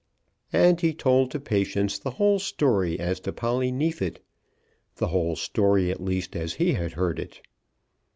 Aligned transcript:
And 0.51 0.81
he 0.81 0.95
told 0.95 1.29
to 1.29 1.39
Patience 1.39 1.99
the 1.99 2.09
whole 2.17 2.39
story 2.39 2.99
as 2.99 3.19
to 3.19 3.31
Polly 3.31 3.71
Neefit, 3.71 4.19
the 4.95 5.09
whole 5.09 5.35
story, 5.35 5.91
at 5.91 6.01
least, 6.03 6.35
as 6.35 6.53
he 6.55 6.73
had 6.73 6.93
heard 6.93 7.19
it. 7.19 7.39